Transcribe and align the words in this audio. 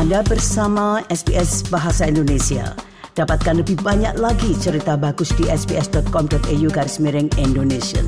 Anda 0.00 0.24
bersama 0.24 1.04
SBS 1.12 1.60
Bahasa 1.68 2.08
Indonesia. 2.08 2.72
Dapatkan 3.20 3.60
lebih 3.60 3.84
banyak 3.84 4.16
lagi 4.16 4.56
cerita 4.56 4.96
bagus 4.96 5.28
di 5.36 5.44
sbs.com.au 5.44 6.68
garis 6.72 6.96
miring 7.04 7.28
Indonesia. 7.36 8.00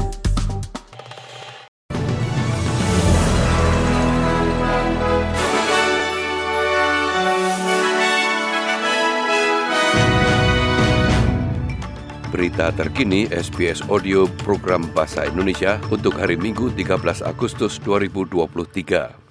Berita 12.33 12.73
terkini 12.73 13.29
SBS 13.29 13.85
Audio 13.93 14.25
Program 14.41 14.89
Bahasa 14.97 15.29
Indonesia 15.29 15.77
untuk 15.93 16.17
hari 16.17 16.41
Minggu 16.41 16.73
13 16.73 17.21
Agustus 17.21 17.77
2023. 17.85 19.22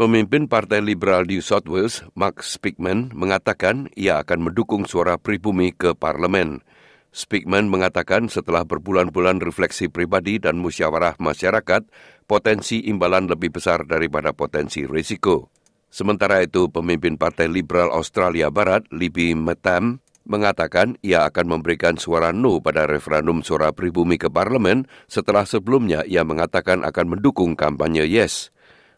Pemimpin 0.00 0.48
Partai 0.48 0.80
Liberal 0.80 1.28
New 1.28 1.44
South 1.44 1.68
Wales, 1.68 2.00
Mark 2.16 2.40
Speakman, 2.40 3.12
mengatakan 3.12 3.92
ia 3.92 4.24
akan 4.24 4.48
mendukung 4.48 4.88
suara 4.88 5.20
pribumi 5.20 5.76
ke 5.76 5.92
parlemen. 5.92 6.64
Speakman 7.12 7.68
mengatakan 7.68 8.32
setelah 8.32 8.64
berbulan-bulan 8.64 9.44
refleksi 9.44 9.92
pribadi 9.92 10.40
dan 10.40 10.56
musyawarah 10.56 11.20
masyarakat, 11.20 11.84
potensi 12.24 12.80
imbalan 12.88 13.28
lebih 13.28 13.52
besar 13.52 13.84
daripada 13.84 14.32
potensi 14.32 14.88
risiko. 14.88 15.52
Sementara 15.92 16.40
itu, 16.40 16.72
pemimpin 16.72 17.20
Partai 17.20 17.52
Liberal 17.52 17.92
Australia 17.92 18.48
Barat, 18.48 18.88
Libby 18.88 19.36
Metam, 19.36 20.00
mengatakan 20.24 20.96
ia 21.04 21.28
akan 21.28 21.60
memberikan 21.60 22.00
suara 22.00 22.32
no 22.32 22.56
pada 22.64 22.88
referendum 22.88 23.44
suara 23.44 23.68
pribumi 23.76 24.16
ke 24.16 24.32
parlemen 24.32 24.88
setelah 25.12 25.44
sebelumnya 25.44 26.08
ia 26.08 26.24
mengatakan 26.24 26.88
akan 26.88 27.20
mendukung 27.20 27.52
kampanye 27.52 28.08
yes. 28.08 28.48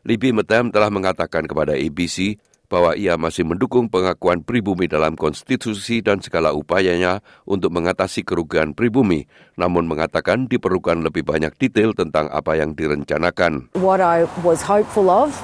Libby 0.03 0.35
Metam 0.35 0.75
telah 0.75 0.91
mengatakan 0.91 1.47
kepada 1.47 1.79
ABC 1.79 2.35
bahwa 2.67 2.99
ia 2.99 3.15
masih 3.15 3.47
mendukung 3.47 3.87
pengakuan 3.87 4.43
pribumi 4.43 4.91
dalam 4.91 5.15
konstitusi 5.15 6.03
dan 6.03 6.19
segala 6.19 6.51
upayanya 6.51 7.23
untuk 7.47 7.71
mengatasi 7.71 8.27
kerugian 8.27 8.75
pribumi, 8.75 9.31
namun 9.55 9.87
mengatakan 9.87 10.51
diperlukan 10.51 11.07
lebih 11.07 11.23
banyak 11.23 11.55
detail 11.55 11.95
tentang 11.95 12.27
apa 12.35 12.59
yang 12.59 12.75
direncanakan. 12.75 13.71
What 13.79 14.03
I 14.03 14.27
was 14.43 14.65
hopeful 14.67 15.07
of 15.07 15.39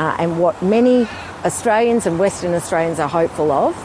uh, 0.00 0.18
and 0.18 0.42
what 0.42 0.58
many 0.58 1.06
Australians 1.46 2.08
and 2.08 2.18
Western 2.18 2.56
Australians 2.56 2.98
are 2.98 3.12
hopeful 3.12 3.54
of 3.54 3.78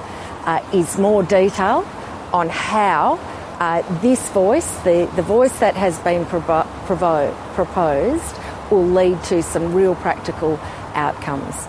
uh, 0.50 0.64
is 0.74 0.98
more 0.98 1.22
detail 1.22 1.86
on 2.34 2.50
how 2.50 3.22
uh, 3.62 3.86
this 4.02 4.26
voice, 4.34 4.68
the, 4.82 5.06
the 5.14 5.22
voice 5.22 5.54
that 5.60 5.76
has 5.76 6.00
been 6.02 6.26
provo- 6.26 6.66
provo- 6.90 7.36
proposed, 7.54 8.36
will 8.72 8.86
lead 8.86 9.18
to 9.30 9.42
some 9.44 9.74
real 9.74 9.94
practical 10.00 10.58
outcomes. 10.96 11.68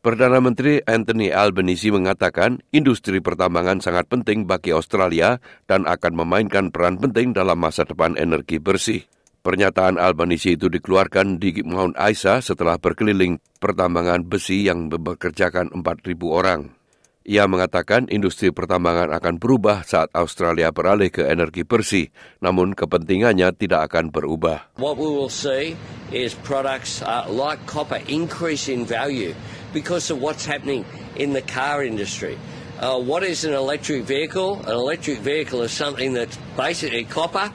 Perdana 0.00 0.40
Menteri 0.40 0.80
Anthony 0.88 1.28
Albanese 1.28 1.92
mengatakan 1.92 2.64
industri 2.72 3.20
pertambangan 3.20 3.84
sangat 3.84 4.08
penting 4.08 4.48
bagi 4.48 4.72
Australia 4.72 5.36
dan 5.68 5.84
akan 5.84 6.24
memainkan 6.24 6.72
peran 6.72 6.96
penting 6.96 7.36
dalam 7.36 7.60
masa 7.60 7.84
depan 7.84 8.16
energi 8.16 8.56
bersih. 8.56 9.04
Pernyataan 9.44 10.00
Albanese 10.00 10.56
itu 10.56 10.72
dikeluarkan 10.72 11.36
di 11.36 11.60
Mount 11.64 12.00
Isa 12.00 12.40
setelah 12.40 12.80
berkeliling 12.80 13.44
pertambangan 13.60 14.24
besi 14.24 14.64
yang 14.64 14.88
mempekerjakan 14.88 15.68
4.000 15.76 16.16
orang. 16.28 16.79
Ia 17.28 17.44
mengatakan 17.44 18.08
industri 18.08 18.48
pertambangan 18.48 19.12
akan 19.12 19.36
berubah 19.36 19.84
saat 19.84 20.08
Australia 20.16 20.72
beralih 20.72 21.12
ke 21.12 21.28
energi 21.28 21.68
bersih, 21.68 22.08
namun 22.40 22.72
kepentingannya 22.72 23.52
tidak 23.52 23.92
akan 23.92 24.08
berubah. 24.08 24.72
What 24.80 24.96
we 24.96 25.04
will 25.04 25.28
see 25.28 25.76
is 26.08 26.32
products 26.32 27.04
uh, 27.04 27.28
like 27.28 27.60
copper 27.68 28.00
increase 28.08 28.72
in 28.72 28.88
value 28.88 29.36
because 29.76 30.08
of 30.08 30.16
what's 30.16 30.48
happening 30.48 30.88
in 31.20 31.36
the 31.36 31.44
car 31.44 31.84
industry. 31.84 32.40
Uh, 32.80 32.96
what 32.96 33.20
is 33.20 33.44
an 33.44 33.52
electric 33.52 34.08
vehicle? 34.08 34.64
An 34.64 34.72
electric 34.72 35.20
vehicle 35.20 35.60
is 35.60 35.76
something 35.76 36.16
that's 36.16 36.40
basically 36.56 37.04
copper 37.04 37.52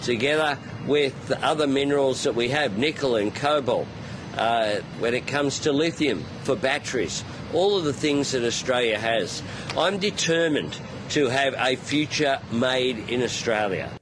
together 0.00 0.56
with 0.88 1.12
the 1.28 1.36
other 1.44 1.68
minerals 1.68 2.24
that 2.24 2.32
we 2.32 2.48
have, 2.56 2.80
nickel 2.80 3.20
and 3.20 3.36
cobalt. 3.36 3.84
Uh, 4.34 4.80
when 4.98 5.14
it 5.14 5.28
comes 5.28 5.60
to 5.60 5.70
lithium 5.70 6.24
for 6.42 6.56
batteries, 6.56 7.22
all 7.54 7.78
of 7.78 7.86
the 7.86 7.94
things 7.94 8.34
that 8.34 8.42
Australia 8.42 8.98
has. 8.98 9.40
I'm 9.78 10.02
determined 10.02 10.76
to 11.14 11.30
have 11.30 11.54
a 11.54 11.78
future 11.78 12.42
made 12.50 13.06
in 13.06 13.22
Australia. 13.22 13.94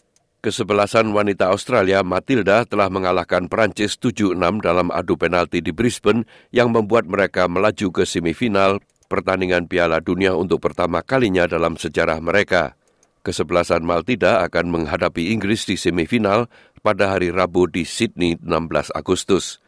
Kesebelasan 0.42 1.14
wanita 1.14 1.54
Australia 1.54 2.02
Matilda 2.02 2.66
telah 2.66 2.90
mengalahkan 2.90 3.46
Perancis 3.46 3.94
7-6 3.94 4.58
dalam 4.58 4.90
adu 4.90 5.14
penalti 5.14 5.62
di 5.62 5.70
Brisbane 5.70 6.26
yang 6.50 6.74
membuat 6.74 7.06
mereka 7.06 7.46
melaju 7.46 7.94
ke 7.94 8.02
semifinal 8.02 8.82
pertandingan 9.06 9.70
Piala 9.70 10.02
Dunia 10.02 10.34
untuk 10.34 10.58
pertama 10.58 10.98
kalinya 11.06 11.46
dalam 11.46 11.78
sejarah 11.78 12.18
mereka. 12.18 12.74
Kesebelasan 13.22 13.86
Matilda 13.86 14.42
akan 14.42 14.82
menghadapi 14.82 15.30
Inggris 15.30 15.62
di 15.62 15.78
semifinal 15.78 16.50
pada 16.82 17.14
hari 17.14 17.30
Rabu 17.30 17.70
di 17.70 17.86
Sydney 17.86 18.34
16 18.42 18.90
Agustus. 18.98 19.61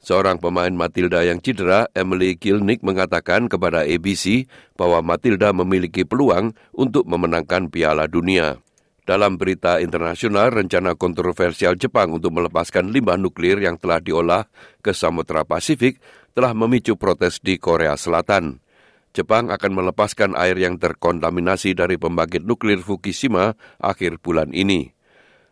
Seorang 0.00 0.40
pemain 0.40 0.72
Matilda 0.72 1.20
yang 1.20 1.44
cedera, 1.44 1.84
Emily 1.92 2.32
Kilnick 2.40 2.80
mengatakan 2.80 3.52
kepada 3.52 3.84
ABC 3.84 4.48
bahwa 4.72 5.04
Matilda 5.04 5.52
memiliki 5.52 6.08
peluang 6.08 6.56
untuk 6.72 7.04
memenangkan 7.04 7.68
Piala 7.68 8.08
Dunia. 8.08 8.56
Dalam 9.04 9.36
berita 9.36 9.76
internasional, 9.76 10.56
rencana 10.56 10.96
kontroversial 10.96 11.76
Jepang 11.76 12.16
untuk 12.16 12.32
melepaskan 12.32 12.88
limbah 12.88 13.20
nuklir 13.20 13.60
yang 13.60 13.76
telah 13.76 14.00
diolah 14.00 14.48
ke 14.80 14.96
Samudra 14.96 15.44
Pasifik 15.44 16.00
telah 16.32 16.56
memicu 16.56 16.96
protes 16.96 17.36
di 17.44 17.60
Korea 17.60 17.92
Selatan. 18.00 18.64
Jepang 19.10 19.50
akan 19.50 19.72
melepaskan 19.74 20.32
air 20.38 20.54
yang 20.56 20.78
terkontaminasi 20.78 21.74
dari 21.74 21.98
pembangkit 21.98 22.46
nuklir 22.46 22.80
Fukushima 22.80 23.58
akhir 23.82 24.22
bulan 24.22 24.54
ini. 24.54 24.94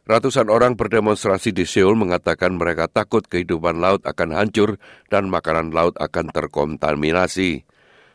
Ratusan 0.08 0.48
orang 0.48 0.72
berdemonstrasi 0.72 1.52
di 1.52 1.68
Seoul 1.68 1.92
mengatakan 1.92 2.56
mereka 2.56 2.88
takut 2.88 3.20
kehidupan 3.28 3.76
laut 3.76 4.00
akan 4.08 4.32
hancur 4.32 4.80
dan 5.12 5.28
makanan 5.28 5.68
laut 5.76 6.00
akan 6.00 6.32
terkontaminasi. 6.32 7.68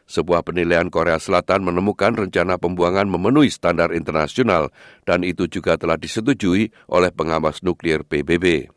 Sebuah 0.10 0.42
penilaian 0.42 0.90
Korea 0.90 1.22
Selatan 1.22 1.62
menemukan 1.62 2.18
rencana 2.18 2.58
pembuangan 2.58 3.06
memenuhi 3.06 3.54
standar 3.54 3.94
internasional 3.94 4.74
dan 5.06 5.22
itu 5.22 5.46
juga 5.46 5.78
telah 5.78 6.02
disetujui 6.02 6.74
oleh 6.90 7.14
pengawas 7.14 7.62
nuklir 7.62 8.02
PBB. 8.02 8.74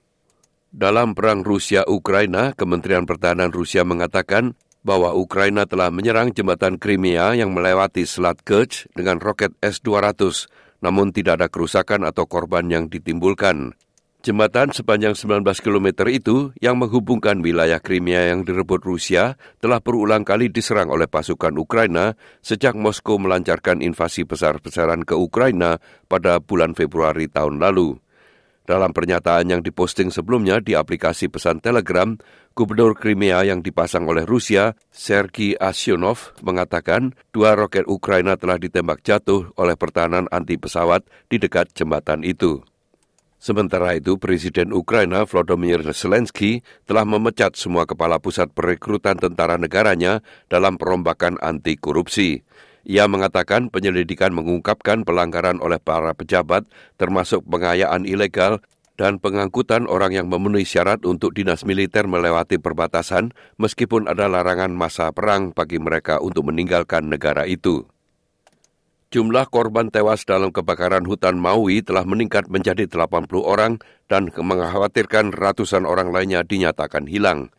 Dalam 0.69 1.16
perang 1.16 1.41
Rusia-Ukraina, 1.41 2.53
Kementerian 2.53 3.09
Pertahanan 3.09 3.48
Rusia 3.48 3.81
mengatakan 3.81 4.53
bahwa 4.84 5.16
Ukraina 5.16 5.65
telah 5.65 5.88
menyerang 5.88 6.37
jembatan 6.37 6.77
Crimea 6.77 7.33
yang 7.33 7.56
melewati 7.56 8.04
Selat 8.04 8.44
Kerch 8.44 8.84
dengan 8.93 9.25
roket 9.25 9.56
S-200 9.65 10.53
namun 10.81 11.13
tidak 11.13 11.41
ada 11.43 11.49
kerusakan 11.49 12.05
atau 12.05 12.25
korban 12.29 12.67
yang 12.69 12.91
ditimbulkan. 12.91 13.77
Jembatan 14.27 14.75
sepanjang 14.75 15.15
19 15.15 15.47
km 15.63 16.11
itu 16.11 16.51
yang 16.59 16.83
menghubungkan 16.83 17.39
wilayah 17.47 17.79
Crimea 17.79 18.35
yang 18.35 18.43
direbut 18.43 18.83
Rusia 18.83 19.39
telah 19.63 19.79
berulang 19.79 20.27
kali 20.27 20.51
diserang 20.51 20.91
oleh 20.91 21.07
pasukan 21.07 21.55
Ukraina 21.55 22.19
sejak 22.43 22.75
Moskow 22.75 23.23
melancarkan 23.23 23.79
invasi 23.87 24.27
besar-besaran 24.27 25.07
ke 25.07 25.15
Ukraina 25.15 25.79
pada 26.11 26.43
bulan 26.43 26.75
Februari 26.75 27.31
tahun 27.31 27.63
lalu. 27.63 28.03
Dalam 28.66 28.91
pernyataan 28.91 29.47
yang 29.47 29.62
diposting 29.62 30.10
sebelumnya 30.10 30.59
di 30.59 30.75
aplikasi 30.75 31.31
pesan 31.31 31.62
Telegram, 31.62 32.19
Gubernur 32.50 32.99
Crimea 32.99 33.47
yang 33.47 33.62
dipasang 33.62 34.10
oleh 34.10 34.27
Rusia, 34.27 34.75
Sergei 34.91 35.54
Asyonov, 35.54 36.34
mengatakan 36.43 37.15
dua 37.31 37.54
roket 37.54 37.87
Ukraina 37.87 38.34
telah 38.34 38.59
ditembak 38.59 39.06
jatuh 39.06 39.54
oleh 39.54 39.78
pertahanan 39.78 40.27
anti 40.34 40.59
pesawat 40.59 41.06
di 41.31 41.38
dekat 41.38 41.78
jembatan 41.78 42.27
itu. 42.27 42.59
Sementara 43.38 43.94
itu, 43.94 44.19
Presiden 44.19 44.75
Ukraina 44.75 45.22
Volodymyr 45.22 45.87
Zelensky 45.94 46.66
telah 46.91 47.06
memecat 47.06 47.54
semua 47.54 47.87
kepala 47.87 48.19
pusat 48.19 48.50
perekrutan 48.50 49.15
tentara 49.15 49.54
negaranya 49.54 50.27
dalam 50.50 50.75
perombakan 50.75 51.38
anti 51.38 51.78
korupsi. 51.78 52.42
Ia 52.86 53.10
mengatakan 53.10 53.66
penyelidikan 53.66 54.30
mengungkapkan 54.30 55.03
pelanggaran 55.03 55.59
oleh 55.59 55.83
para 55.83 56.15
pejabat 56.15 56.71
termasuk 56.94 57.42
pengayaan 57.42 58.06
ilegal 58.06 58.62
dan 58.94 59.18
pengangkutan 59.18 59.91
orang 59.91 60.15
yang 60.15 60.30
memenuhi 60.30 60.62
syarat 60.62 61.03
untuk 61.03 61.34
dinas 61.34 61.66
militer 61.66 62.06
melewati 62.06 62.62
perbatasan 62.62 63.34
meskipun 63.59 64.06
ada 64.06 64.30
larangan 64.30 64.71
masa 64.71 65.10
perang 65.10 65.50
bagi 65.50 65.83
mereka 65.83 66.22
untuk 66.22 66.47
meninggalkan 66.47 67.10
negara 67.10 67.42
itu. 67.44 67.84
Jumlah 69.10 69.47
korban 69.50 69.91
tewas 69.91 70.27
dalam 70.27 70.50
kebakaran 70.50 71.06
hutan 71.06 71.38
Maui 71.38 71.78
telah 71.83 72.03
meningkat 72.03 72.50
menjadi 72.50 72.91
80 72.91 73.30
orang 73.38 73.78
dan 74.10 74.30
mengkhawatirkan 74.34 75.30
ratusan 75.30 75.86
orang 75.86 76.10
lainnya 76.10 76.42
dinyatakan 76.42 77.06
hilang. 77.06 77.54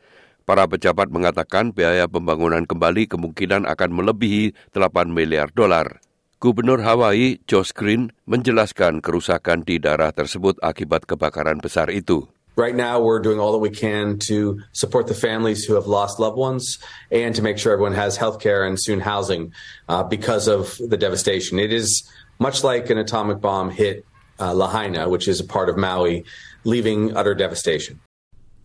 Para 0.47 0.63
pejabat 0.63 1.11
mengatakan 1.11 1.75
biaya 1.75 2.07
pembangunan 2.07 2.63
kembali 2.63 3.11
kemungkinan 3.11 3.67
akan 3.67 3.91
melebihi 3.91 4.55
8 4.71 5.11
miliar 5.11 5.51
dolar. 5.51 5.99
Gubernur 6.39 6.87
Hawaii, 6.87 7.43
Josh 7.51 7.75
Green, 7.75 8.15
menjelaskan 8.23 9.03
kerusakan 9.03 9.67
di 9.67 9.75
daerah 9.75 10.15
tersebut 10.15 10.55
akibat 10.63 11.03
kebakaran 11.03 11.59
besar 11.59 11.91
itu. 11.91 12.31
Right 12.55 12.79
now, 12.79 13.03
we're 13.03 13.19
doing 13.19 13.43
all 13.43 13.51
that 13.59 13.59
we 13.59 13.67
can 13.67 14.15
to 14.31 14.63
support 14.71 15.11
the 15.11 15.19
families 15.19 15.67
who 15.67 15.75
have 15.75 15.83
lost 15.83 16.15
loved 16.15 16.39
ones 16.39 16.79
and 17.11 17.35
to 17.35 17.43
make 17.43 17.59
sure 17.59 17.75
everyone 17.75 17.99
has 17.99 18.15
health 18.15 18.39
care 18.39 18.63
and 18.63 18.79
soon 18.79 19.03
housing 19.03 19.51
uh, 19.91 20.07
because 20.07 20.47
of 20.47 20.79
the 20.79 20.95
devastation. 20.95 21.59
It 21.59 21.75
is 21.75 22.07
much 22.39 22.63
like 22.63 22.87
an 22.87 22.95
atomic 22.95 23.43
bomb 23.43 23.67
hit 23.67 24.07
uh, 24.39 24.55
Lahaina, 24.55 25.11
which 25.11 25.27
is 25.27 25.43
a 25.43 25.45
part 25.45 25.67
of 25.67 25.75
Maui, 25.75 26.23
leaving 26.63 27.11
utter 27.19 27.35
devastation. 27.35 27.99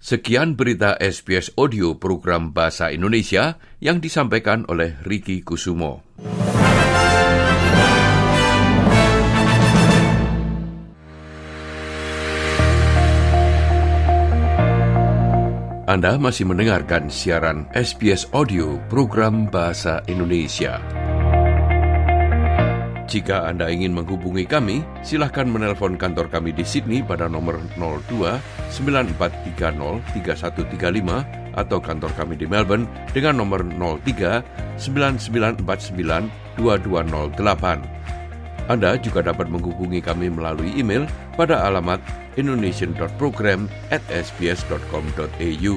Sekian 0.03 0.59
berita 0.59 0.99
SBS 0.99 1.55
Audio 1.55 1.95
program 1.95 2.51
Bahasa 2.51 2.91
Indonesia 2.91 3.63
yang 3.79 4.03
disampaikan 4.03 4.67
oleh 4.67 4.99
Ricky 5.07 5.47
Kusumo. 5.47 6.03
Anda 15.87 16.19
masih 16.19 16.51
mendengarkan 16.51 17.07
siaran 17.07 17.71
SBS 17.71 18.27
Audio 18.35 18.83
program 18.91 19.47
Bahasa 19.47 20.03
Indonesia. 20.11 20.83
Jika 23.13 23.45
Anda 23.45 23.69
ingin 23.69 23.93
menghubungi 23.93 24.49
kami, 24.49 24.81
silahkan 25.05 25.45
menelpon 25.45 26.01
kantor 26.01 26.33
kami 26.33 26.49
di 26.49 26.65
Sydney 26.65 27.05
pada 27.05 27.29
nomor 27.29 27.61
02 27.77 28.41
9430 28.73 30.01
3135 30.17 31.53
atau 31.53 31.77
kantor 31.77 32.09
kami 32.17 32.41
di 32.41 32.49
Melbourne 32.49 32.89
dengan 33.13 33.45
nomor 33.45 33.69
03 33.69 34.81
9949 34.81 36.57
2208. 36.57 38.73
Anda 38.73 38.97
juga 38.97 39.21
dapat 39.21 39.53
menghubungi 39.53 40.01
kami 40.01 40.33
melalui 40.33 40.73
email 40.73 41.05
pada 41.37 41.69
alamat 41.69 42.01
indonesian.program 42.41 43.69
at 43.93 44.01
sbs.com.au. 44.09 45.77